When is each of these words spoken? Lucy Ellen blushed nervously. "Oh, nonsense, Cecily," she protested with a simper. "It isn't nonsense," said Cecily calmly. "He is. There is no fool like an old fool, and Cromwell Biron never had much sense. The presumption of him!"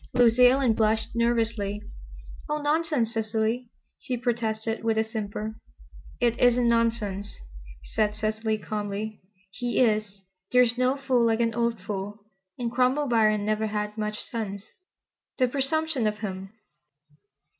Lucy 0.13 0.47
Ellen 0.47 0.73
blushed 0.73 1.09
nervously. 1.15 1.79
"Oh, 2.49 2.59
nonsense, 2.59 3.13
Cecily," 3.13 3.69
she 3.99 4.17
protested 4.17 4.83
with 4.83 4.97
a 4.97 5.03
simper. 5.03 5.53
"It 6.19 6.39
isn't 6.39 6.67
nonsense," 6.67 7.35
said 7.83 8.15
Cecily 8.15 8.57
calmly. 8.57 9.21
"He 9.51 9.77
is. 9.79 10.21
There 10.51 10.63
is 10.63 10.75
no 10.75 10.97
fool 10.97 11.27
like 11.27 11.39
an 11.39 11.53
old 11.53 11.79
fool, 11.79 12.23
and 12.57 12.71
Cromwell 12.71 13.09
Biron 13.09 13.45
never 13.45 13.67
had 13.67 13.95
much 13.95 14.19
sense. 14.23 14.63
The 15.37 15.47
presumption 15.47 16.07
of 16.07 16.17
him!" 16.17 16.51